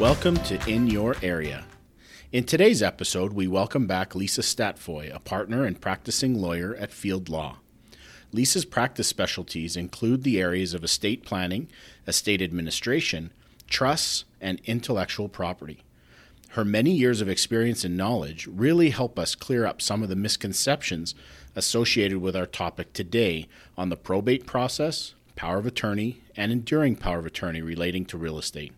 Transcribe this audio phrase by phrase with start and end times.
[0.00, 1.66] Welcome to In Your Area.
[2.32, 6.90] In today's episode, we welcome back Lisa Statt Foy, a partner and practicing lawyer at
[6.90, 7.58] Field Law.
[8.32, 11.68] Lisa's practice specialties include the areas of estate planning,
[12.06, 13.30] estate administration,
[13.68, 15.82] trusts, and intellectual property.
[16.52, 20.16] Her many years of experience and knowledge really help us clear up some of the
[20.16, 21.14] misconceptions
[21.54, 27.18] associated with our topic today on the probate process, power of attorney, and enduring power
[27.18, 28.72] of attorney relating to real estate.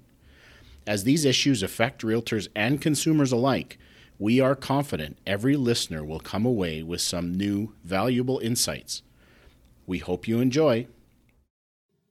[0.86, 3.78] As these issues affect realtors and consumers alike,
[4.18, 9.02] we are confident every listener will come away with some new, valuable insights.
[9.86, 10.88] We hope you enjoy.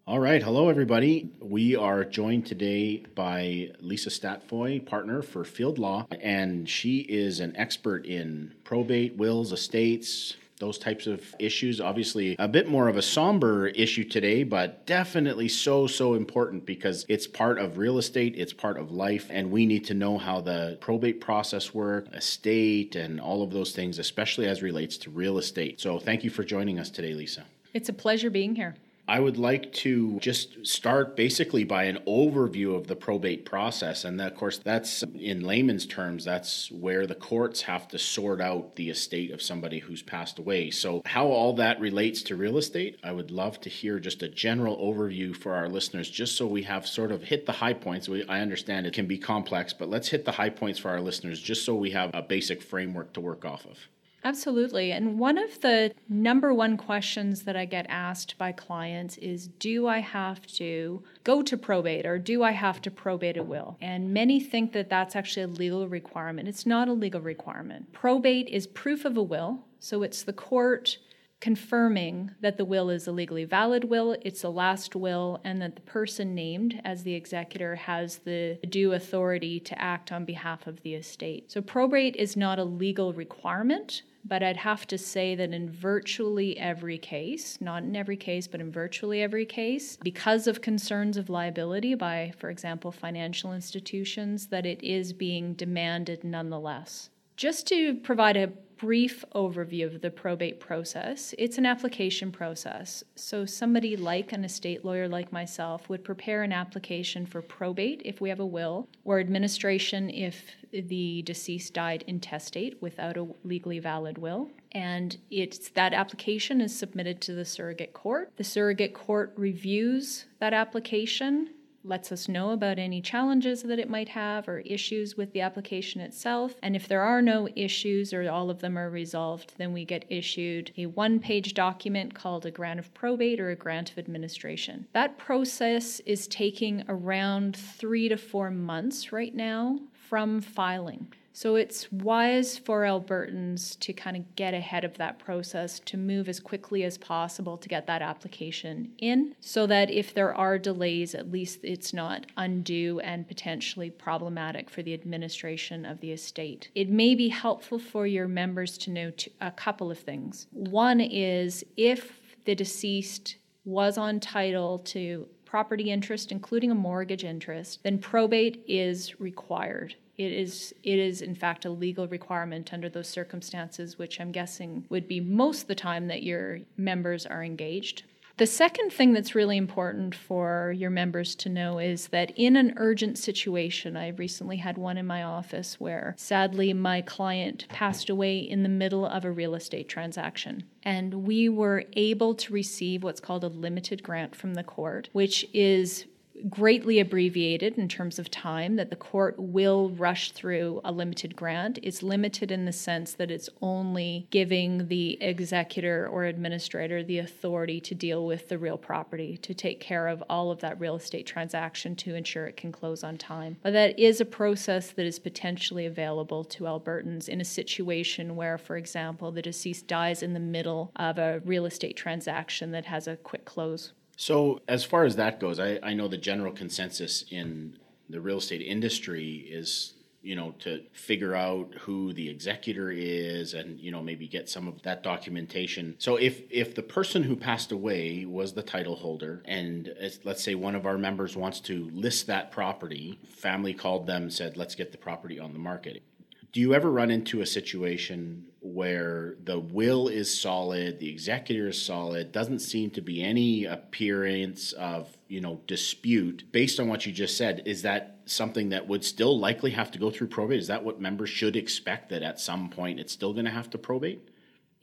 [0.07, 0.41] All right.
[0.41, 1.29] Hello, everybody.
[1.41, 7.39] We are joined today by Lisa Statt Foy, partner for Field Law, and she is
[7.39, 11.81] an expert in probate, wills, estates, those types of issues.
[11.81, 17.05] Obviously, a bit more of a somber issue today, but definitely so, so important because
[17.09, 20.39] it's part of real estate, it's part of life, and we need to know how
[20.39, 25.37] the probate process works, estate, and all of those things, especially as relates to real
[25.37, 25.81] estate.
[25.81, 27.43] So, thank you for joining us today, Lisa.
[27.73, 28.75] It's a pleasure being here.
[29.07, 34.05] I would like to just start basically by an overview of the probate process.
[34.05, 38.75] And of course, that's in layman's terms, that's where the courts have to sort out
[38.75, 40.71] the estate of somebody who's passed away.
[40.71, 44.29] So, how all that relates to real estate, I would love to hear just a
[44.29, 48.07] general overview for our listeners, just so we have sort of hit the high points.
[48.07, 51.01] We, I understand it can be complex, but let's hit the high points for our
[51.01, 53.77] listeners, just so we have a basic framework to work off of.
[54.23, 54.91] Absolutely.
[54.91, 59.87] And one of the number one questions that I get asked by clients is Do
[59.87, 63.77] I have to go to probate or do I have to probate a will?
[63.81, 66.47] And many think that that's actually a legal requirement.
[66.47, 67.91] It's not a legal requirement.
[67.93, 70.97] Probate is proof of a will, so it's the court
[71.41, 75.75] confirming that the will is a legally valid will, it's a last will, and that
[75.75, 80.81] the person named as the executor has the due authority to act on behalf of
[80.83, 81.51] the estate.
[81.51, 86.57] So, probate is not a legal requirement, but I'd have to say that in virtually
[86.59, 91.29] every case, not in every case, but in virtually every case, because of concerns of
[91.29, 97.09] liability by, for example, financial institutions, that it is being demanded nonetheless.
[97.35, 98.51] Just to provide a
[98.81, 101.35] brief overview of the probate process.
[101.37, 103.03] It's an application process.
[103.15, 108.19] So, somebody like an estate lawyer like myself would prepare an application for probate if
[108.19, 114.17] we have a will, or administration if the deceased died intestate without a legally valid
[114.17, 114.49] will.
[114.71, 118.31] And it's that application is submitted to the surrogate court.
[118.37, 121.51] The surrogate court reviews that application
[121.83, 126.01] lets us know about any challenges that it might have or issues with the application
[126.01, 126.55] itself.
[126.61, 130.05] And if there are no issues or all of them are resolved, then we get
[130.09, 134.87] issued a one page document called a grant of probate or a grant of administration.
[134.93, 141.13] That process is taking around three to four months right now from filing.
[141.33, 146.27] So it's wise for Albertans to kind of get ahead of that process, to move
[146.27, 151.15] as quickly as possible to get that application in, so that if there are delays,
[151.15, 156.69] at least it's not undue and potentially problematic for the administration of the estate.
[156.75, 160.47] It may be helpful for your members to know a couple of things.
[160.51, 167.83] One is if the deceased was on title to property interest, including a mortgage interest,
[167.83, 169.95] then probate is required.
[170.21, 174.85] It is, it is in fact a legal requirement under those circumstances, which I'm guessing
[174.89, 178.03] would be most of the time that your members are engaged.
[178.37, 182.73] The second thing that's really important for your members to know is that in an
[182.77, 188.37] urgent situation, I recently had one in my office where sadly my client passed away
[188.37, 190.63] in the middle of a real estate transaction.
[190.83, 195.45] And we were able to receive what's called a limited grant from the court, which
[195.53, 196.05] is
[196.49, 201.79] greatly abbreviated in terms of time, that the court will rush through a limited grant.
[201.83, 207.79] It's limited in the sense that it's only giving the executor or administrator the authority
[207.81, 211.25] to deal with the real property, to take care of all of that real estate
[211.25, 213.57] transaction to ensure it can close on time.
[213.61, 218.57] But that is a process that is potentially available to Albertans in a situation where,
[218.57, 223.07] for example, the deceased dies in the middle of a real estate transaction that has
[223.07, 223.93] a quick close.
[224.15, 227.77] So, as far as that goes, I, I know the general consensus in
[228.09, 233.79] the real estate industry is you know to figure out who the executor is and
[233.79, 235.95] you know maybe get some of that documentation.
[235.97, 239.93] So if if the person who passed away was the title holder and
[240.23, 244.57] let's say one of our members wants to list that property family called them said
[244.57, 246.03] let's get the property on the market
[246.51, 251.81] do you ever run into a situation where the will is solid, the executor is
[251.81, 256.43] solid, doesn't seem to be any appearance of, you know, dispute.
[256.51, 259.99] Based on what you just said, is that something that would still likely have to
[259.99, 260.59] go through probate?
[260.59, 263.69] Is that what members should expect that at some point it's still going to have
[263.71, 264.29] to probate?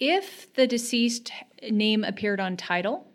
[0.01, 1.31] If the deceased
[1.71, 3.07] name appeared on title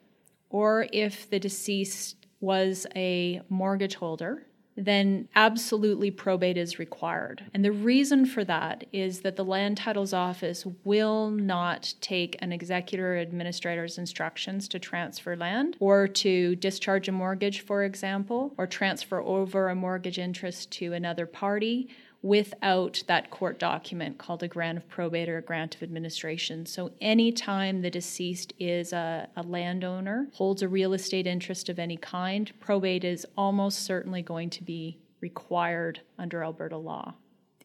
[0.50, 7.46] or if the deceased was a mortgage holder, then absolutely probate is required.
[7.54, 12.52] And the reason for that is that the Land Titles Office will not take an
[12.52, 18.66] executor or administrator's instructions to transfer land or to discharge a mortgage, for example, or
[18.66, 21.90] transfer over a mortgage interest to another party
[22.24, 26.66] without that court document called a grant of probate or a grant of administration.
[26.66, 31.98] So, anytime the deceased is a, a, landowner, holds a real estate interest of any
[31.98, 37.14] kind, probate is almost certainly going to be required under Alberta law.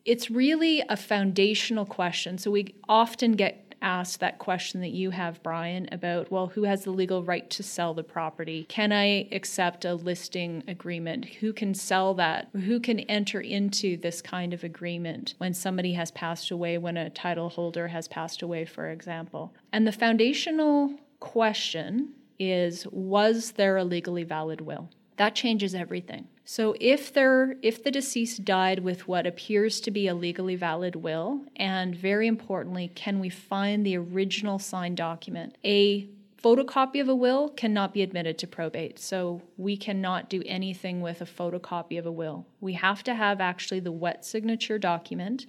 [0.04, 2.36] It's really a foundational question.
[2.36, 6.84] So, we often get asked that question that you have, Brian, about, well, who has
[6.84, 8.66] the legal right to sell the property?
[8.68, 11.24] Can I accept a listing agreement?
[11.26, 12.48] Who can sell that?
[12.52, 17.10] Who can enter into this kind of agreement when somebody has passed away, when a
[17.10, 19.54] title holder has passed away, for example?
[19.72, 24.90] And the foundational question is was there a legally valid will?
[25.16, 26.28] That changes everything.
[26.50, 30.96] So if there if the deceased died with what appears to be a legally valid
[30.96, 35.58] will and very importantly can we find the original signed document?
[35.62, 36.08] A
[36.42, 41.20] photocopy of a will cannot be admitted to probate so we cannot do anything with
[41.20, 42.46] a photocopy of a will.
[42.62, 45.44] We have to have actually the wet signature document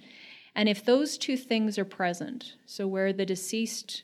[0.54, 4.02] and if those two things are present so where the deceased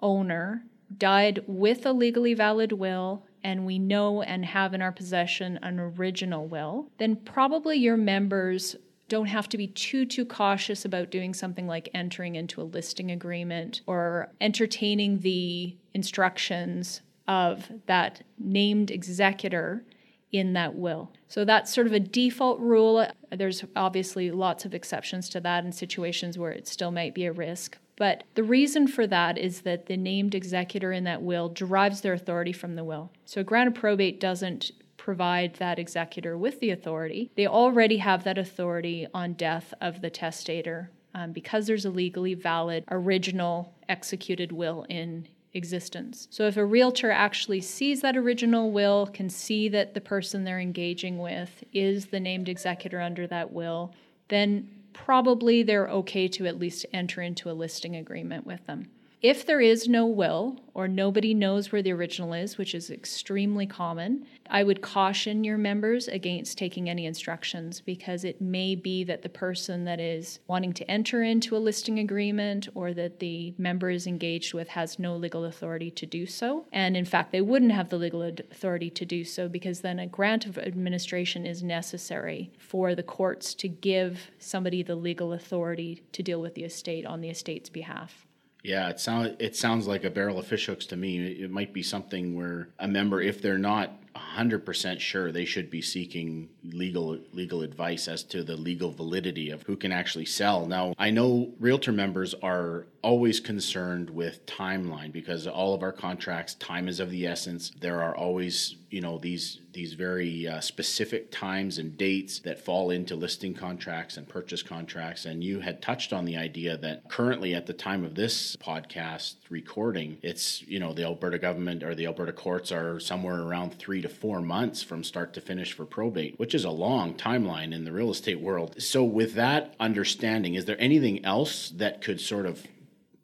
[0.00, 0.62] owner
[0.96, 5.80] died with a legally valid will and we know and have in our possession an
[5.80, 8.76] original will, then probably your members
[9.08, 13.10] don't have to be too too cautious about doing something like entering into a listing
[13.10, 19.82] agreement or entertaining the instructions of that named executor
[20.30, 21.10] in that will.
[21.28, 23.06] So that's sort of a default rule.
[23.32, 27.32] There's obviously lots of exceptions to that in situations where it still might be a
[27.32, 32.00] risk, but the reason for that is that the named executor in that will derives
[32.00, 33.10] their authority from the will.
[33.24, 37.30] So a grant of probate doesn't provide that executor with the authority.
[37.34, 42.34] They already have that authority on death of the testator um, because there's a legally
[42.34, 46.28] valid original executed will in existence.
[46.30, 50.60] So if a realtor actually sees that original will, can see that the person they're
[50.60, 53.94] engaging with is the named executor under that will,
[54.28, 54.68] then
[55.04, 58.90] probably they're okay to at least enter into a listing agreement with them.
[59.20, 63.66] If there is no will or nobody knows where the original is, which is extremely
[63.66, 69.22] common, I would caution your members against taking any instructions because it may be that
[69.22, 73.90] the person that is wanting to enter into a listing agreement or that the member
[73.90, 76.66] is engaged with has no legal authority to do so.
[76.72, 80.06] And in fact, they wouldn't have the legal authority to do so because then a
[80.06, 86.22] grant of administration is necessary for the courts to give somebody the legal authority to
[86.22, 88.27] deal with the estate on the estate's behalf.
[88.62, 91.26] Yeah, it sounds it sounds like a barrel of fishhooks to me.
[91.26, 95.82] It might be something where a member, if they're not 100% sure they should be
[95.82, 100.66] seeking legal legal advice as to the legal validity of who can actually sell.
[100.66, 106.54] Now, I know realtor members are always concerned with timeline because all of our contracts
[106.54, 107.72] time is of the essence.
[107.80, 112.90] There are always, you know, these these very uh, specific times and dates that fall
[112.90, 117.54] into listing contracts and purchase contracts and you had touched on the idea that currently
[117.54, 122.06] at the time of this podcast recording, it's, you know, the Alberta government or the
[122.06, 126.38] Alberta courts are somewhere around 3 to 4 months from start to finish for probate,
[126.38, 128.80] which is a long timeline in the real estate world.
[128.80, 132.66] So, with that understanding, is there anything else that could sort of,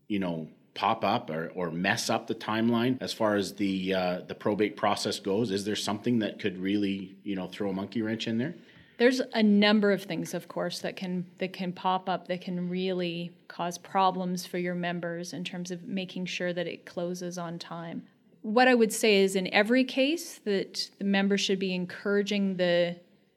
[0.08, 4.20] you know, pop up or, or mess up the timeline as far as the uh,
[4.26, 5.50] the probate process goes?
[5.50, 8.54] Is there something that could really, you know, throw a monkey wrench in there?
[8.96, 12.68] There's a number of things, of course, that can that can pop up that can
[12.68, 17.58] really cause problems for your members in terms of making sure that it closes on
[17.58, 18.04] time
[18.44, 22.96] what I would say is in every case that the member should be encouraging the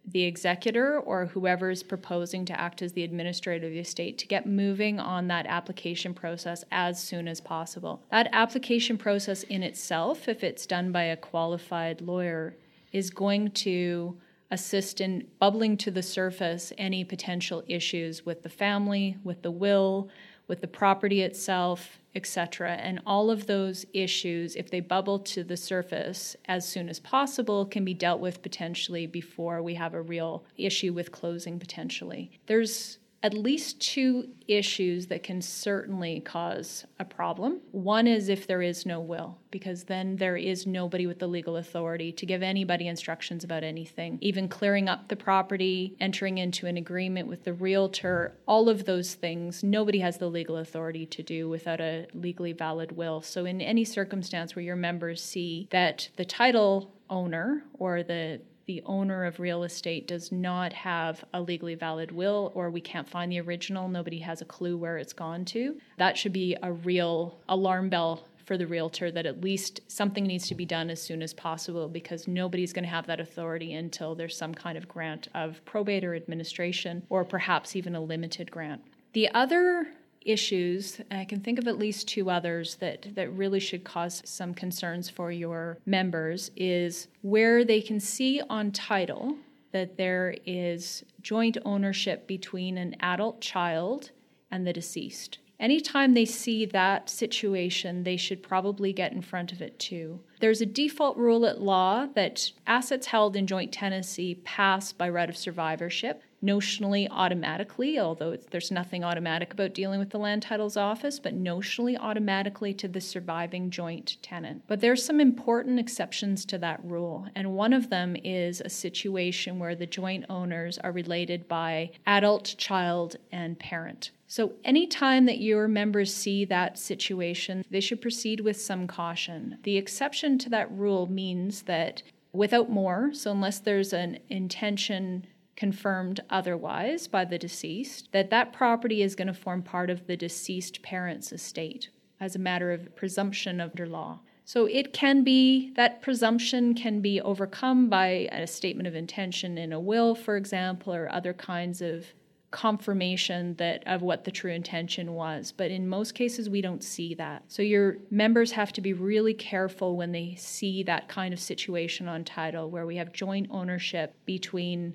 [0.09, 4.25] the executor or whoever is proposing to act as the administrator of the estate to
[4.25, 8.01] get moving on that application process as soon as possible.
[8.09, 12.55] That application process in itself, if it's done by a qualified lawyer,
[12.93, 14.17] is going to
[14.49, 20.07] assist in bubbling to the surface any potential issues with the family, with the will,
[20.47, 22.71] with the property itself, etc.
[22.71, 27.65] And all of those issues, if they bubble to the surface as soon as possible,
[27.65, 32.31] can be dealt with potentially before we have a real issue with closing potentially.
[32.47, 37.59] There's at least two issues that can certainly cause a problem.
[37.71, 41.57] One is if there is no will, because then there is nobody with the legal
[41.57, 46.77] authority to give anybody instructions about anything, even clearing up the property, entering into an
[46.77, 51.49] agreement with the realtor, all of those things, nobody has the legal authority to do
[51.49, 53.21] without a legally valid will.
[53.21, 58.83] So, in any circumstance where your members see that the title owner or the the
[58.85, 63.31] owner of real estate does not have a legally valid will or we can't find
[63.31, 67.39] the original, nobody has a clue where it's gone to, that should be a real
[67.47, 71.21] alarm bell for the realtor that at least something needs to be done as soon
[71.21, 75.27] as possible because nobody's going to have that authority until there's some kind of grant
[75.33, 78.81] of probate or administration or perhaps even a limited grant.
[79.13, 79.87] The other
[80.27, 84.53] issues, I can think of at least two others that, that really should cause some
[84.53, 89.35] concerns for your members, is where they can see on title
[89.71, 94.11] that there is joint ownership between an adult child
[94.51, 95.39] and the deceased.
[95.59, 100.19] Anytime they see that situation, they should probably get in front of it too.
[100.39, 105.29] There's a default rule at law that assets held in joint tenancy pass by right
[105.29, 111.19] of survivorship notionally automatically, although there's nothing automatic about dealing with the land titles office,
[111.19, 114.63] but notionally automatically to the surviving joint tenant.
[114.67, 119.59] But there's some important exceptions to that rule, and one of them is a situation
[119.59, 124.11] where the joint owners are related by adult, child, and parent.
[124.29, 129.57] So, anytime that your members see that situation, they should proceed with some caution.
[129.63, 132.03] The exception to that rule means that
[132.33, 135.25] without more, so unless there's an intention
[135.57, 140.15] confirmed otherwise by the deceased, that that property is going to form part of the
[140.15, 141.89] deceased parent's estate
[142.21, 144.19] as a matter of presumption under law.
[144.45, 149.73] So it can be that presumption can be overcome by a statement of intention in
[149.73, 152.05] a will, for example, or other kinds of
[152.49, 157.13] confirmation that of what the true intention was but in most cases we don't see
[157.13, 161.41] that so your members have to be really careful when they see that kind of
[161.41, 164.93] situation on title where we have joint ownership between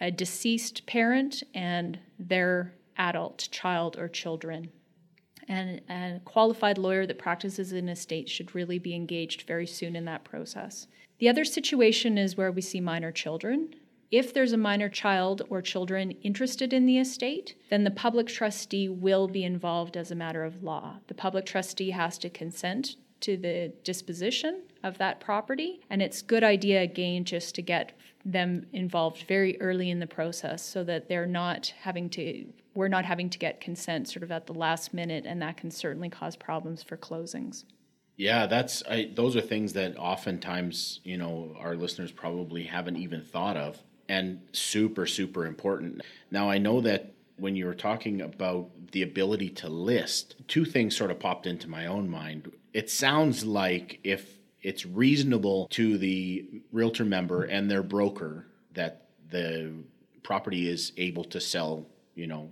[0.00, 4.70] a deceased parent and their adult child or children.
[5.46, 9.94] And a qualified lawyer that practices in a state should really be engaged very soon
[9.94, 10.86] in that process.
[11.18, 13.74] The other situation is where we see minor children.
[14.10, 18.88] If there's a minor child or children interested in the estate, then the public trustee
[18.88, 20.98] will be involved as a matter of law.
[21.08, 26.44] The public trustee has to consent to the disposition of that property, and it's good
[26.44, 27.92] idea again just to get
[28.24, 33.04] them involved very early in the process so that they're not having to we're not
[33.04, 36.34] having to get consent sort of at the last minute and that can certainly cause
[36.34, 37.64] problems for closings.
[38.16, 43.22] Yeah that's I, those are things that oftentimes you know our listeners probably haven't even
[43.22, 46.02] thought of and super super important.
[46.30, 50.96] Now i know that when you were talking about the ability to list two things
[50.96, 52.50] sort of popped into my own mind.
[52.72, 59.72] It sounds like if it's reasonable to the realtor member and their broker that the
[60.22, 62.50] property is able to sell, you know,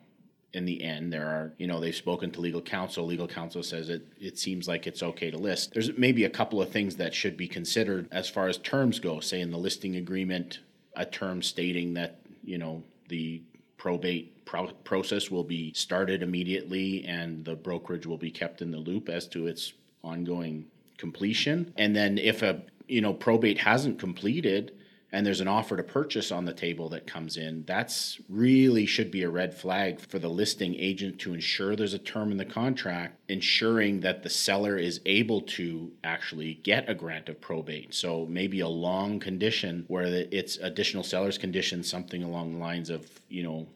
[0.52, 1.10] in the end.
[1.10, 3.06] There are you know they've spoken to legal counsel.
[3.06, 5.72] Legal counsel says it it seems like it's okay to list.
[5.72, 9.20] There's maybe a couple of things that should be considered as far as terms go
[9.20, 10.60] say in the listing agreement
[10.94, 13.42] a term stating that you know the
[13.78, 18.78] probate pro- process will be started immediately and the brokerage will be kept in the
[18.78, 19.72] loop as to its
[20.04, 20.66] ongoing
[21.02, 21.74] completion.
[21.76, 24.72] And then if a you know probate hasn't completed
[25.14, 29.10] and there's an offer to purchase on the table that comes in, that's really should
[29.10, 32.46] be a red flag for the listing agent to ensure there's a term in the
[32.46, 37.92] contract ensuring that the seller is able to actually get a grant of probate.
[37.92, 43.10] So maybe a long condition where it's additional seller's condition, something along the lines of,
[43.28, 43.66] you know,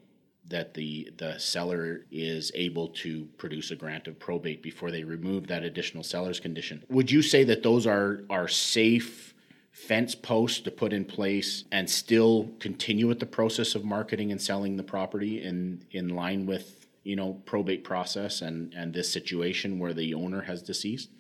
[0.49, 5.47] that the the seller is able to produce a grant of probate before they remove
[5.49, 6.83] that additional seller's condition.
[6.89, 9.35] Would you say that those are are safe
[9.73, 14.41] fence posts to put in place and still continue with the process of marketing and
[14.41, 19.79] selling the property in in line with you know probate process and and this situation
[19.79, 21.11] where the owner has deceased?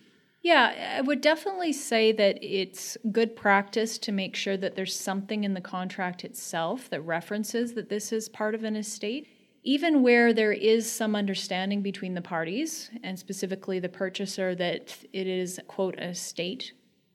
[0.43, 5.43] Yeah, I would definitely say that it's good practice to make sure that there's something
[5.43, 9.26] in the contract itself that references that this is part of an estate.
[9.64, 15.26] Even where there is some understanding between the parties, and specifically the purchaser, that it
[15.26, 16.73] is, quote, a estate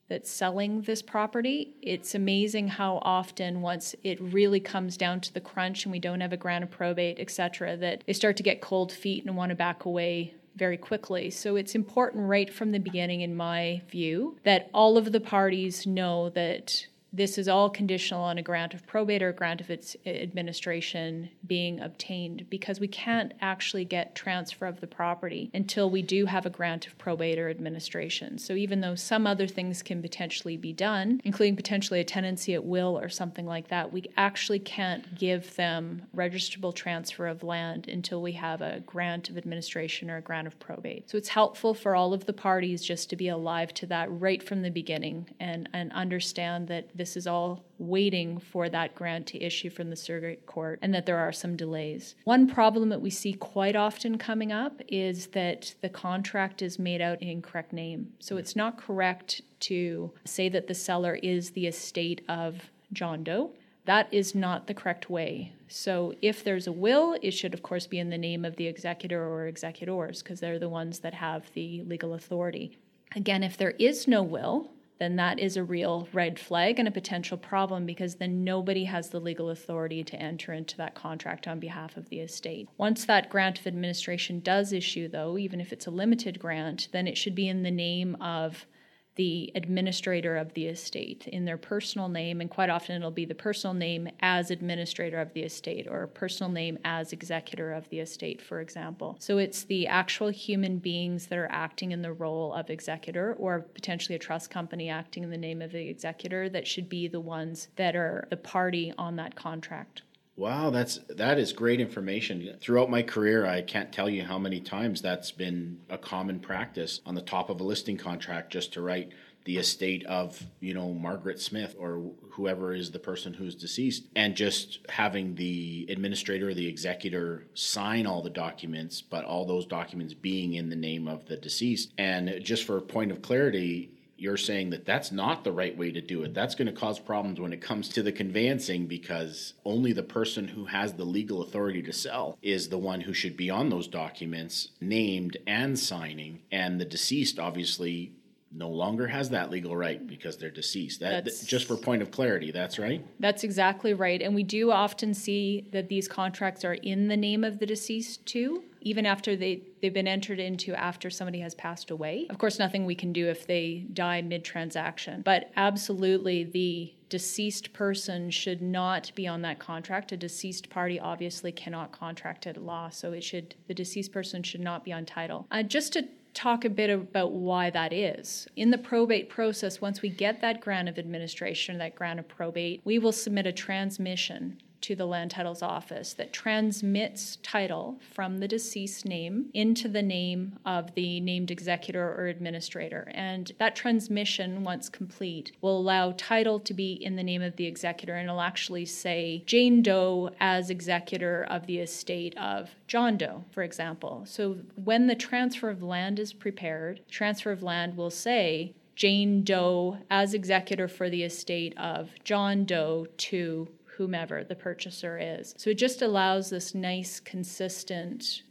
[0.09, 5.39] that's selling this property, it's amazing how often, once it really comes down to the
[5.39, 8.43] crunch and we don't have a grant of probate, et cetera, that they start to
[8.43, 11.29] get cold feet and want to back away very quickly.
[11.29, 15.87] So it's important right from the beginning, in my view, that all of the parties
[15.87, 19.69] know that this is all conditional on a grant of probate or a grant of
[19.69, 25.89] its uh, administration being obtained because we can't actually get transfer of the property until
[25.89, 28.37] we do have a grant of probate or administration.
[28.37, 32.63] So even though some other things can potentially be done, including potentially a tenancy at
[32.63, 38.21] will or something like that, we actually can't give them registrable transfer of land until
[38.21, 41.09] we have a grant of administration or a grant of probate.
[41.09, 44.41] So it's helpful for all of the parties just to be alive to that right
[44.41, 49.43] from the beginning and, and understand that this is all waiting for that grant to
[49.43, 52.13] issue from the surrogate court and that there are some delays.
[52.25, 57.01] One problem that we see quite often coming up is that the contract is made
[57.01, 58.13] out in incorrect name.
[58.19, 63.49] So it's not correct to say that the seller is the estate of John Doe.
[63.85, 65.53] That is not the correct way.
[65.67, 68.67] So, if there's a will, it should, of course, be in the name of the
[68.67, 72.77] executor or executors because they're the ones that have the legal authority.
[73.15, 74.69] Again, if there is no will,
[75.01, 79.09] then that is a real red flag and a potential problem because then nobody has
[79.09, 82.69] the legal authority to enter into that contract on behalf of the estate.
[82.77, 87.07] Once that grant of administration does issue, though, even if it's a limited grant, then
[87.07, 88.67] it should be in the name of
[89.15, 93.35] the administrator of the estate in their personal name, and quite often it'll be the
[93.35, 98.41] personal name as administrator of the estate or personal name as executor of the estate,
[98.41, 99.17] for example.
[99.19, 103.61] So it's the actual human beings that are acting in the role of executor or
[103.73, 107.19] potentially a trust company acting in the name of the executor that should be the
[107.19, 110.03] ones that are the party on that contract.
[110.41, 112.57] Wow, that's that is great information.
[112.59, 116.99] Throughout my career, I can't tell you how many times that's been a common practice
[117.05, 119.11] on the top of a listing contract just to write
[119.45, 124.35] the estate of, you know, Margaret Smith or whoever is the person who's deceased and
[124.35, 130.15] just having the administrator or the executor sign all the documents, but all those documents
[130.15, 131.93] being in the name of the deceased.
[131.99, 133.91] And just for a point of clarity,
[134.21, 136.33] you're saying that that's not the right way to do it.
[136.33, 140.47] That's going to cause problems when it comes to the conveyancing because only the person
[140.49, 143.87] who has the legal authority to sell is the one who should be on those
[143.87, 146.41] documents, named and signing.
[146.51, 148.13] And the deceased obviously
[148.53, 150.99] no longer has that legal right because they're deceased.
[150.99, 153.05] That that's, just for point of clarity, that's right.
[153.19, 154.21] That's exactly right.
[154.21, 158.25] And we do often see that these contracts are in the name of the deceased
[158.25, 162.25] too even after they, they've been entered into after somebody has passed away.
[162.29, 167.73] Of course, nothing we can do if they die mid transaction, but absolutely the deceased
[167.73, 170.11] person should not be on that contract.
[170.11, 174.61] A deceased party obviously cannot contract at law, so it should the deceased person should
[174.61, 175.45] not be on title.
[175.51, 178.47] Uh, just to talk a bit about why that is.
[178.55, 182.81] In the probate process, once we get that grant of administration, that grant of probate,
[182.83, 188.47] we will submit a transmission to the land titles office that transmits title from the
[188.47, 193.11] deceased name into the name of the named executor or administrator.
[193.13, 197.67] And that transmission, once complete, will allow title to be in the name of the
[197.67, 203.43] executor and it'll actually say Jane Doe as executor of the estate of John Doe,
[203.51, 204.23] for example.
[204.25, 209.97] So when the transfer of land is prepared, transfer of land will say Jane Doe
[210.09, 213.67] as executor for the estate of John Doe to
[214.01, 215.53] whomever the purchaser is.
[215.59, 218.41] So it just allows this nice, consistent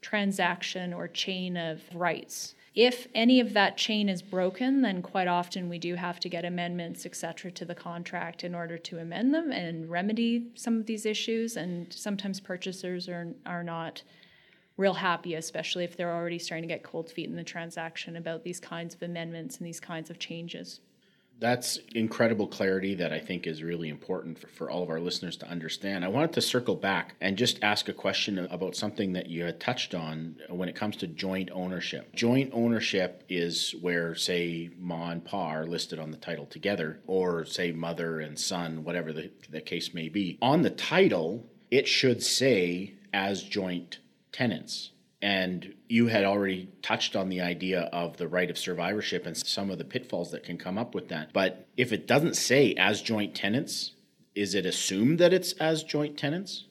[0.00, 2.54] transaction or chain of rights.
[2.76, 6.44] If any of that chain is broken, then quite often we do have to get
[6.44, 11.04] amendments, etc., to the contract in order to amend them and remedy some of these
[11.04, 11.56] issues.
[11.56, 14.04] And sometimes purchasers are, are not
[14.76, 18.44] real happy, especially if they're already starting to get cold feet in the transaction about
[18.44, 20.78] these kinds of amendments and these kinds of changes
[21.40, 25.36] that's incredible clarity that I think is really important for, for, all of our listeners
[25.38, 26.04] to understand.
[26.04, 29.58] I wanted to circle back and just ask a question about something that you had
[29.58, 32.14] touched on when it comes to joint ownership.
[32.14, 37.44] Joint ownership is where, say, ma and pa are listed on the title together, or
[37.46, 40.38] say, mother and son, whatever the, the case may be.
[40.42, 43.98] On the title, it should say as joint
[44.30, 44.90] tenants.
[45.22, 49.70] And you had already touched on the idea of the right of survivorship and some
[49.70, 51.32] of the pitfalls that can come up with that.
[51.32, 53.92] But if it doesn't say as joint tenants,
[54.34, 56.66] is it assumed that it's as joint tenants?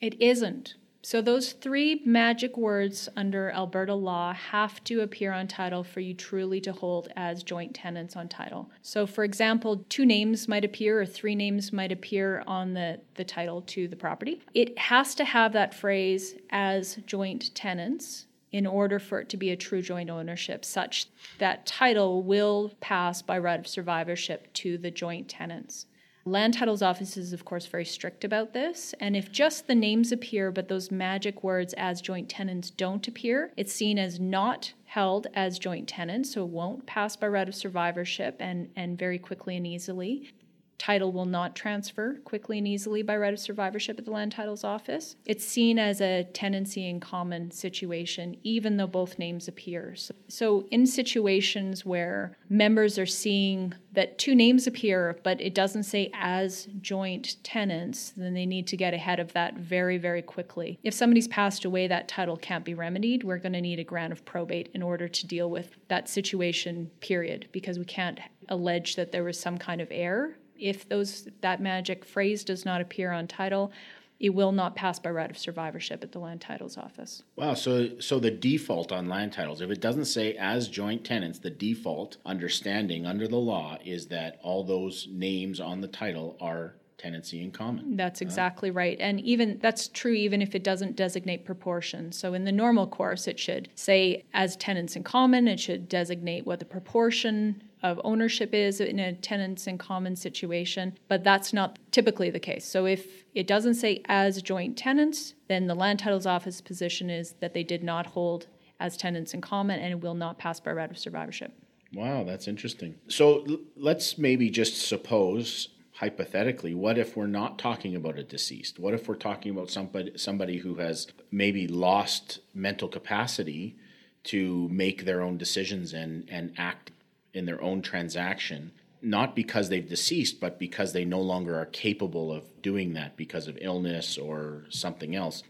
[0.00, 0.74] It isn't.
[1.06, 6.14] So, those three magic words under Alberta law have to appear on title for you
[6.14, 8.72] truly to hold as joint tenants on title.
[8.82, 13.22] So, for example, two names might appear or three names might appear on the, the
[13.22, 14.42] title to the property.
[14.52, 19.50] It has to have that phrase as joint tenants in order for it to be
[19.50, 21.06] a true joint ownership, such
[21.38, 25.86] that title will pass by right of survivorship to the joint tenants.
[26.28, 28.96] Land Titles Office is, of course, very strict about this.
[28.98, 33.52] And if just the names appear, but those magic words as joint tenants don't appear,
[33.56, 37.54] it's seen as not held as joint tenants, so it won't pass by right of
[37.54, 40.32] survivorship and, and very quickly and easily.
[40.78, 44.64] Title will not transfer quickly and easily by right of survivorship at the land titles
[44.64, 45.16] office.
[45.24, 49.94] It's seen as a tenancy in common situation, even though both names appear.
[50.28, 56.10] So, in situations where members are seeing that two names appear, but it doesn't say
[56.14, 60.78] as joint tenants, then they need to get ahead of that very, very quickly.
[60.82, 63.24] If somebody's passed away, that title can't be remedied.
[63.24, 66.90] We're going to need a grant of probate in order to deal with that situation,
[67.00, 71.60] period, because we can't allege that there was some kind of error if those that
[71.60, 73.72] magic phrase does not appear on title,
[74.18, 77.22] it will not pass by right of survivorship at the land titles office.
[77.36, 81.38] Wow, so so the default on land titles, if it doesn't say as joint tenants,
[81.38, 86.76] the default understanding under the law is that all those names on the title are
[86.98, 87.96] tenancy in common.
[87.96, 88.96] That's exactly uh, right.
[88.98, 92.12] And even that's true even if it doesn't designate proportion.
[92.12, 96.46] So in the normal course it should say as tenants in common, it should designate
[96.46, 101.78] what the proportion of ownership is in a tenants in common situation, but that's not
[101.90, 102.64] typically the case.
[102.64, 107.34] So if it doesn't say as joint tenants, then the land titles office position is
[107.40, 108.46] that they did not hold
[108.80, 111.52] as tenants in common and will not pass by right of survivorship.
[111.92, 112.96] Wow, that's interesting.
[113.08, 118.78] So l- let's maybe just suppose hypothetically, what if we're not talking about a deceased?
[118.78, 123.76] What if we're talking about somebody somebody who has maybe lost mental capacity
[124.24, 126.90] to make their own decisions and and act
[127.36, 128.72] in their own transaction,
[129.02, 133.46] not because they've deceased, but because they no longer are capable of doing that because
[133.46, 135.42] of illness or something else.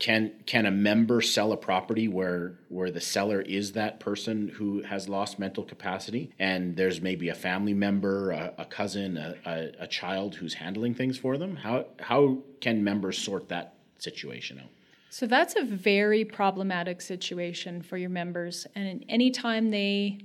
[0.00, 4.80] Can can a member sell a property where where the seller is that person who
[4.80, 9.72] has lost mental capacity, and there's maybe a family member, a, a cousin, a, a,
[9.80, 11.56] a child who's handling things for them?
[11.56, 14.70] How how can members sort that situation out?
[15.10, 20.18] So that's a very problematic situation for your members, and anytime they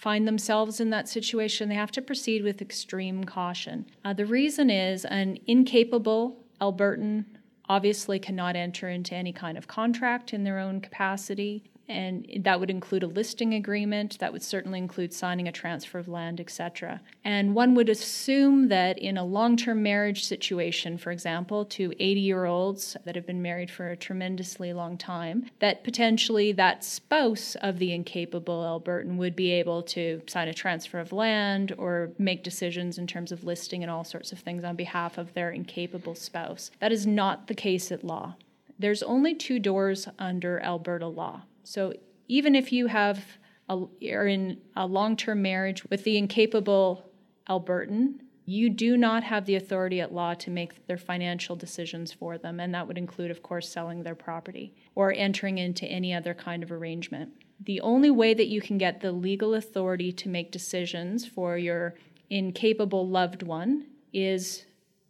[0.00, 3.84] find themselves in that situation, they have to proceed with extreme caution.
[4.02, 7.26] Uh, the reason is an incapable Albertan
[7.68, 12.70] obviously cannot enter into any kind of contract in their own capacity and that would
[12.70, 17.54] include a listing agreement that would certainly include signing a transfer of land etc and
[17.54, 22.96] one would assume that in a long-term marriage situation for example to 80 year olds
[23.04, 27.92] that have been married for a tremendously long time that potentially that spouse of the
[27.92, 33.06] incapable albertan would be able to sign a transfer of land or make decisions in
[33.06, 36.70] terms of listing and all sorts of things on behalf of their incapable spouse.
[36.78, 38.36] That is not the case at law.
[38.78, 41.92] There's only two doors under alberta law so
[42.28, 43.24] even if you have
[43.68, 47.10] a, are in a long-term marriage with the incapable
[47.48, 52.36] Albertan, you do not have the authority at law to make their financial decisions for
[52.36, 56.34] them, and that would include, of course, selling their property or entering into any other
[56.34, 57.30] kind of arrangement.
[57.64, 61.94] The only way that you can get the legal authority to make decisions for your
[62.28, 64.64] incapable loved one is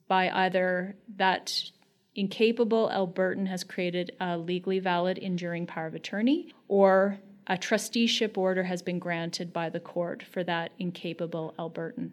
[0.08, 1.70] by either that
[2.14, 8.64] incapable Albertan has created a legally valid enduring power of attorney, or a trusteeship order
[8.64, 12.12] has been granted by the court for that incapable Albertan.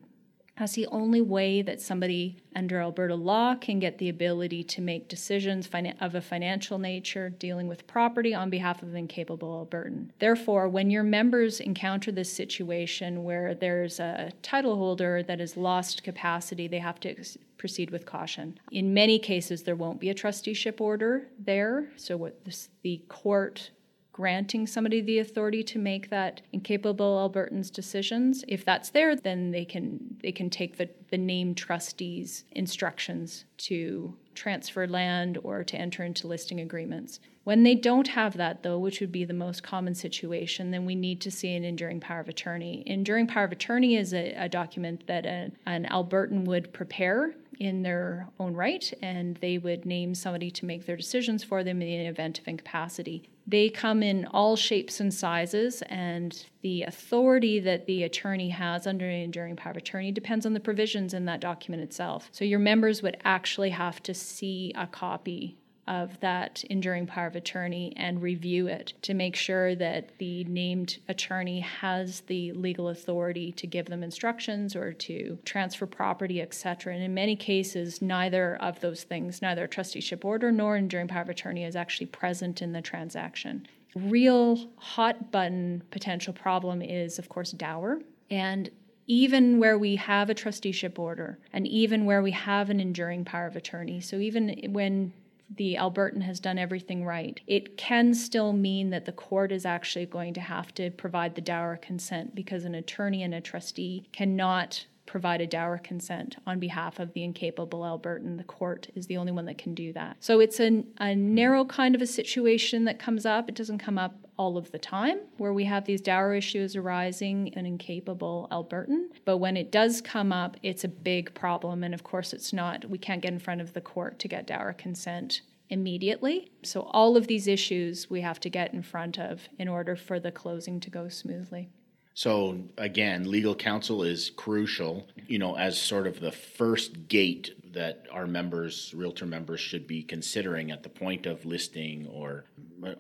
[0.58, 5.08] That's the only way that somebody under Alberta law can get the ability to make
[5.08, 5.70] decisions
[6.02, 10.10] of a financial nature dealing with property on behalf of an incapable Albertan.
[10.20, 16.04] Therefore, when your members encounter this situation where there's a title holder that has lost
[16.04, 17.16] capacity, they have to
[17.58, 18.60] proceed with caution.
[18.72, 23.72] In many cases, there won't be a trusteeship order there, so what this, the court
[24.18, 28.44] granting somebody the authority to make that incapable Albertans decisions.
[28.48, 34.18] If that's there, then they can they can take the, the named trustees instructions to
[34.34, 37.20] transfer land or to enter into listing agreements.
[37.44, 40.96] When they don't have that, though, which would be the most common situation, then we
[40.96, 42.82] need to see an enduring power of attorney.
[42.88, 47.84] Enduring power of attorney is a, a document that a, an Albertan would prepare in
[47.84, 51.88] their own right, and they would name somebody to make their decisions for them in
[51.88, 53.30] the event of incapacity.
[53.50, 59.08] They come in all shapes and sizes, and the authority that the attorney has under
[59.08, 62.28] an enduring power of attorney depends on the provisions in that document itself.
[62.34, 65.58] So your members would actually have to see a copy
[65.88, 70.98] of that enduring power of attorney and review it to make sure that the named
[71.08, 76.94] attorney has the legal authority to give them instructions or to transfer property, etc.
[76.94, 81.22] And in many cases, neither of those things, neither a trusteeship order nor enduring power
[81.22, 83.68] of attorney, is actually present in the transaction.
[83.96, 88.00] Real hot button potential problem is, of course, dower.
[88.30, 88.70] And
[89.08, 93.48] even where we have a trusteeship order and even where we have an enduring power
[93.48, 94.02] of attorney.
[94.02, 95.14] So even when
[95.56, 100.06] the Albertan has done everything right, it can still mean that the court is actually
[100.06, 104.86] going to have to provide the dower consent because an attorney and a trustee cannot
[105.06, 108.38] provide a dower consent on behalf of the incapable Albertan.
[108.38, 110.18] The court is the only one that can do that.
[110.20, 113.48] So it's a, a narrow kind of a situation that comes up.
[113.48, 117.48] It doesn't come up all of the time where we have these dower issues arising
[117.48, 119.08] in incapable Albertan.
[119.26, 121.84] But when it does come up, it's a big problem.
[121.84, 124.48] And of course, it's not, we can't get in front of the court to get
[124.48, 126.52] dower consent immediately.
[126.64, 130.20] So, all of these issues we have to get in front of in order for
[130.20, 131.70] the closing to go smoothly.
[132.18, 138.08] So again, legal counsel is crucial, you know, as sort of the first gate that
[138.12, 142.46] our members, realtor members, should be considering at the point of listing or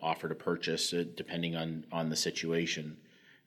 [0.04, 2.96] offer to purchase, uh, depending on on the situation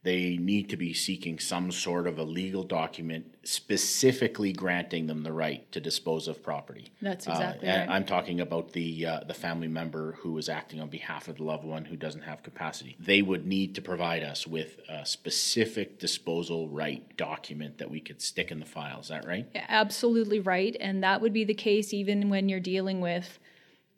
[0.03, 5.33] they need to be seeking some sort of a legal document specifically granting them the
[5.33, 6.91] right to dispose of property.
[7.03, 7.89] That's uh, exactly uh, right.
[7.91, 11.45] I'm talking about the uh, the family member who is acting on behalf of the
[11.45, 12.97] loved one who doesn't have capacity.
[12.99, 18.23] They would need to provide us with a specific disposal right document that we could
[18.23, 19.01] stick in the file.
[19.01, 19.47] Is that right?
[19.55, 23.39] Absolutely right, and that would be the case even when you're dealing with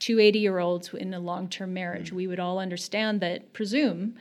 [0.01, 2.11] two 80 year olds in a long term marriage.
[2.11, 2.15] Mm.
[2.15, 4.17] We would all understand that, presume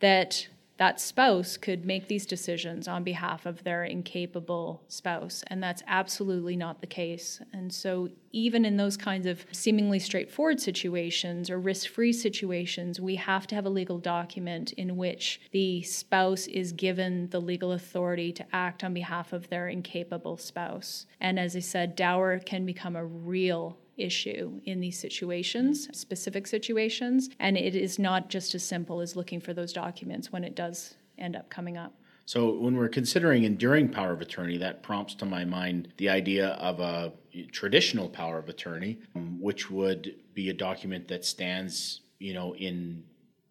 [0.00, 5.44] that that spouse could make these decisions on behalf of their incapable spouse.
[5.46, 7.40] And that's absolutely not the case.
[7.52, 13.14] And so, even in those kinds of seemingly straightforward situations or risk free situations, we
[13.14, 18.32] have to have a legal document in which the spouse is given the legal authority
[18.32, 21.06] to act on behalf of their incapable spouse.
[21.20, 27.30] And as I said, dower can become a real issue in these situations, specific situations.
[27.38, 30.94] And it is not just as simple as looking for those documents when it does
[31.18, 31.94] end up coming up.
[32.26, 36.48] So, when we're considering enduring power of attorney, that prompts to my mind the idea
[36.52, 37.12] of a
[37.52, 38.98] traditional power of attorney,
[39.38, 43.04] which would be a document that stands, you know, in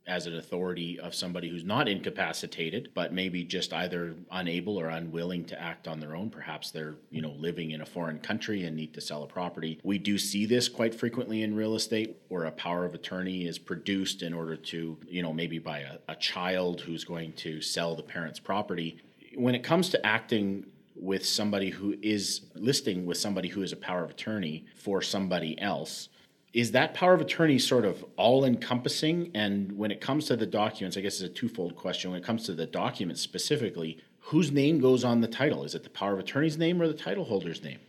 [0.06, 5.46] as an authority of somebody who's not incapacitated but maybe just either unable or unwilling
[5.46, 6.30] to act on their own.
[6.30, 9.80] Perhaps they're you know living in a foreign country and need to sell a property.
[9.84, 13.58] We do see this quite frequently in real estate where a power of attorney is
[13.58, 17.96] produced in order to you know maybe by a, a child who's going to sell
[17.96, 19.02] the parent's property.
[19.36, 23.78] When it comes to acting with somebody who is listing with somebody who is a
[23.78, 26.10] power of attorney for somebody else
[26.54, 29.32] is that power of attorney sort of all encompassing?
[29.34, 32.12] And when it comes to the documents, I guess it's a twofold question.
[32.12, 35.64] When it comes to the documents specifically, whose name goes on the title?
[35.64, 37.80] Is it the power of attorney's name or the title holder's name?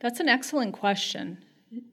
[0.00, 1.38] That's an excellent question.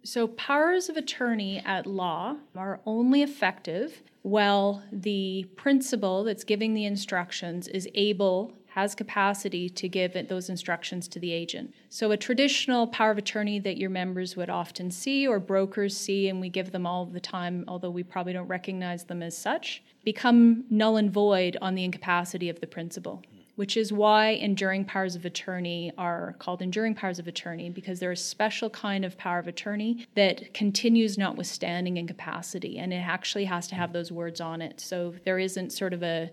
[0.04, 6.86] So, powers of attorney at law are only effective while the principal that's giving the
[6.86, 11.74] instructions is able has capacity to give those instructions to the agent.
[11.88, 16.28] So, a traditional power of attorney that your members would often see or brokers see,
[16.28, 19.82] and we give them all the time, although we probably don't recognize them as such,
[20.04, 23.24] become null and void on the incapacity of the principal.
[23.56, 28.12] Which is why enduring powers of attorney are called enduring powers of attorney because they're
[28.12, 33.70] a special kind of power of attorney that continues notwithstanding incapacity, and it actually has
[33.70, 34.82] to have those words on it.
[34.82, 36.32] So there isn't sort of a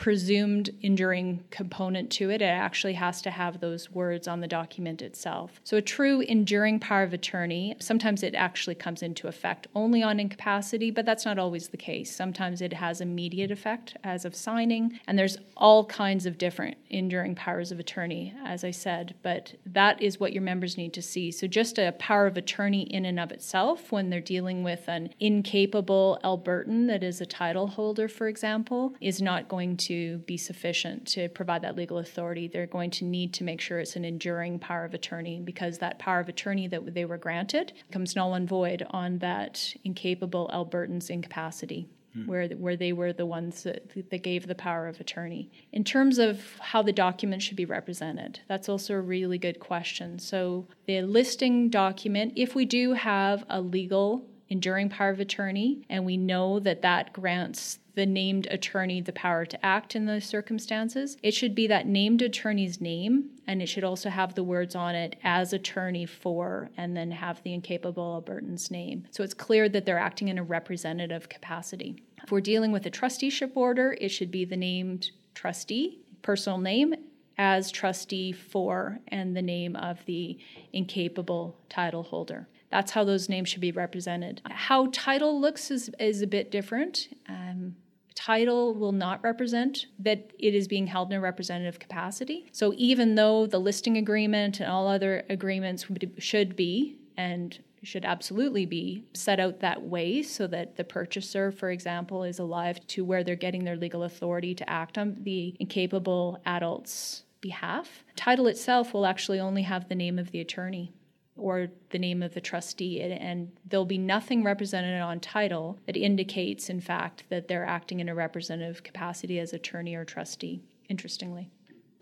[0.00, 2.40] presumed enduring component to it.
[2.40, 5.60] It actually has to have those words on the document itself.
[5.62, 10.18] So, a true enduring power of attorney, sometimes it actually comes into effect only on
[10.18, 12.16] incapacity, but that's not always the case.
[12.16, 17.34] Sometimes it has immediate effect as of signing, and there's all kinds of different enduring
[17.34, 21.30] powers of attorney, as I said, but that is what your members need to see.
[21.30, 25.10] So, just a power of attorney in and of itself, when they're dealing with an
[25.20, 30.36] incapable Albertan that is a title holder, for example, is not going to to be
[30.36, 34.04] sufficient to provide that legal authority, they're going to need to make sure it's an
[34.04, 38.34] enduring power of attorney because that power of attorney that they were granted comes null
[38.34, 41.88] and void on that incapable Albertan's incapacity.
[42.12, 42.26] Hmm.
[42.26, 45.48] Where, where they were the ones that, that gave the power of attorney.
[45.72, 50.18] In terms of how the document should be represented, that's also a really good question.
[50.18, 56.04] So, the listing document, if we do have a legal enduring power of attorney, and
[56.04, 61.18] we know that that grants the named attorney the power to act in those circumstances.
[61.22, 64.94] It should be that named attorney's name, and it should also have the words on
[64.94, 69.06] it as attorney for, and then have the incapable Albertan's name.
[69.10, 72.02] So it's clear that they're acting in a representative capacity.
[72.24, 76.94] If we're dealing with a trusteeship order, it should be the named trustee, personal name,
[77.36, 80.38] as trustee for, and the name of the
[80.72, 82.48] incapable title holder.
[82.70, 84.40] That's how those names should be represented.
[84.48, 87.08] How title looks is, is a bit different.
[87.28, 87.74] Um,
[88.20, 92.46] title will not represent that it is being held in a representative capacity.
[92.52, 95.86] So even though the listing agreement and all other agreements
[96.18, 101.70] should be and should absolutely be set out that way so that the purchaser, for
[101.70, 106.38] example, is alive to where they're getting their legal authority to act on the incapable
[106.44, 108.04] adult's behalf.
[108.16, 110.92] Title itself will actually only have the name of the attorney
[111.40, 116.68] or the name of the trustee, and there'll be nothing represented on title that indicates,
[116.68, 121.50] in fact, that they're acting in a representative capacity as attorney or trustee, interestingly.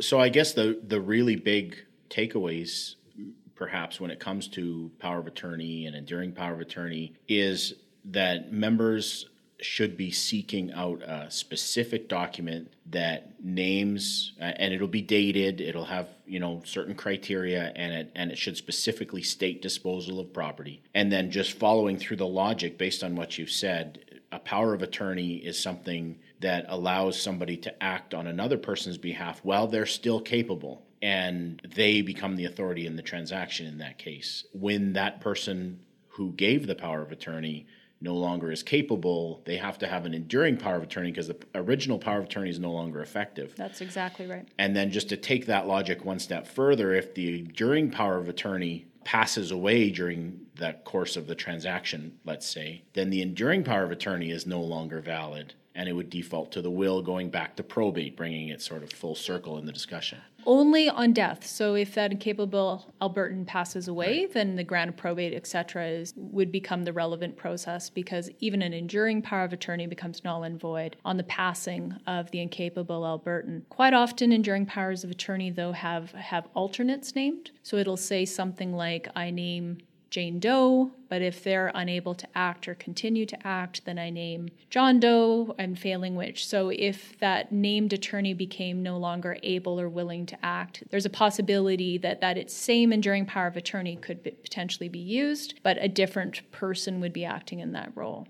[0.01, 1.77] So I guess the, the really big
[2.11, 2.95] takeaways,
[3.55, 7.75] perhaps, when it comes to power of attorney and enduring power of attorney, is
[8.05, 9.29] that members
[9.61, 15.85] should be seeking out a specific document that names uh, and it'll be dated it'll
[15.85, 20.83] have you know certain criteria and it and it should specifically state disposal of property.
[20.95, 24.83] And then just following through the logic based on what you've said a power of
[24.83, 30.21] attorney is something that allows somebody to act on another person's behalf while they're still
[30.21, 34.45] capable and they become the authority in the transaction in that case.
[34.53, 37.67] When that person who gave the power of attorney
[38.01, 41.37] no longer is capable, they have to have an enduring power of attorney because the
[41.55, 43.55] original power of attorney is no longer effective.
[43.57, 44.47] That's exactly right.
[44.59, 48.29] And then just to take that logic one step further, if the enduring power of
[48.29, 53.85] attorney passes away during that course of the transaction, let's say, then the enduring power
[53.85, 57.55] of attorney is no longer valid and it would default to the will going back
[57.55, 60.19] to probate, bringing it sort of full circle in the discussion.
[60.49, 61.47] Only on death.
[61.47, 64.33] So if that incapable Albertan passes away, right.
[64.33, 69.21] then the grant of probate, etc., would become the relevant process because even an enduring
[69.21, 73.69] power of attorney becomes null and void on the passing of the incapable Albertan.
[73.69, 77.51] Quite often, enduring powers of attorney, though, have have alternates named.
[77.63, 79.77] So it'll say something like, "I name
[80.11, 84.49] Jane Doe, but if they're unable to act or continue to act, then I name
[84.71, 86.47] John Doe I'm failing which.
[86.47, 91.11] So if that named attorney became no longer able or willing to act, there's a
[91.11, 95.77] possibility that that its same enduring power of attorney could be, potentially be used, but
[95.81, 98.27] a different person would be acting in that role.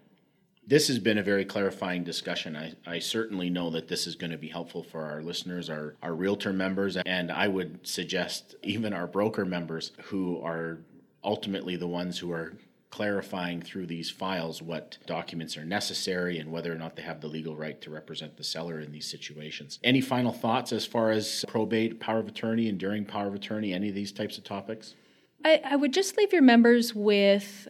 [0.66, 2.54] This has been a very clarifying discussion.
[2.54, 5.94] I, I certainly know that this is going to be helpful for our listeners, our,
[6.02, 10.80] our realtor members, and I would suggest even our broker members who are
[11.24, 12.54] ultimately the ones who are
[12.90, 17.26] clarifying through these files what documents are necessary and whether or not they have the
[17.26, 19.78] legal right to represent the seller in these situations.
[19.84, 23.90] Any final thoughts as far as probate, power of attorney, enduring power of attorney, any
[23.90, 24.94] of these types of topics?
[25.44, 27.68] I, I would just leave your members with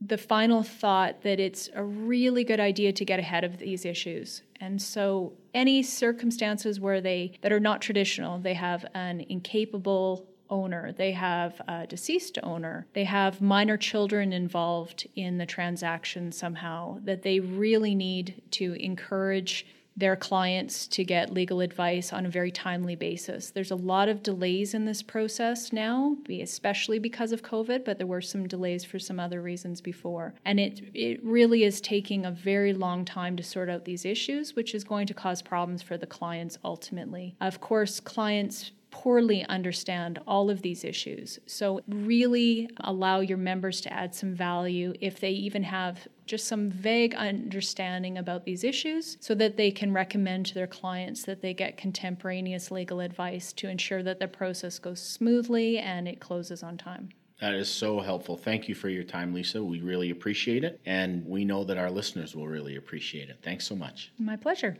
[0.00, 4.42] the final thought that it's a really good idea to get ahead of these issues.
[4.60, 10.92] And so any circumstances where they that are not traditional, they have an incapable owner,
[10.92, 17.22] they have a deceased owner, they have minor children involved in the transaction somehow, that
[17.22, 22.96] they really need to encourage their clients to get legal advice on a very timely
[22.96, 23.50] basis.
[23.50, 28.06] There's a lot of delays in this process now, especially because of COVID, but there
[28.06, 30.34] were some delays for some other reasons before.
[30.44, 34.56] And it it really is taking a very long time to sort out these issues,
[34.56, 37.36] which is going to cause problems for the clients ultimately.
[37.40, 41.40] Of course, clients poorly understand all of these issues.
[41.46, 46.70] So, really allow your members to add some value if they even have just some
[46.70, 51.52] vague understanding about these issues so that they can recommend to their clients that they
[51.52, 56.78] get contemporaneous legal advice to ensure that the process goes smoothly and it closes on
[56.78, 57.08] time.
[57.40, 58.36] That is so helpful.
[58.36, 59.62] Thank you for your time, Lisa.
[59.62, 60.80] We really appreciate it.
[60.86, 63.38] And we know that our listeners will really appreciate it.
[63.42, 64.12] Thanks so much.
[64.20, 64.78] My pleasure.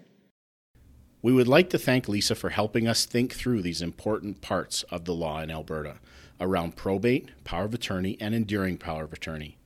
[1.25, 5.07] We would like to thank Lisa for helping us think through these important parts of
[5.07, 5.95] the law in Alberta
[6.39, 9.57] around probate, power of attorney, and enduring power of attorney.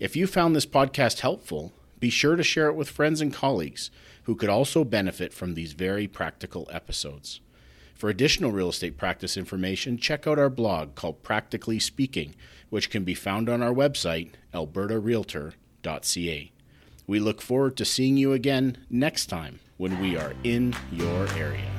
[0.00, 3.92] If you found this podcast helpful, be sure to share it with friends and colleagues
[4.24, 7.40] who could also benefit from these very practical episodes.
[7.94, 12.34] For additional real estate practice information, check out our blog called Practically Speaking,
[12.70, 16.52] which can be found on our website, albertarealtor.ca.
[17.06, 21.70] We look forward to seeing you again next time when we are in your area.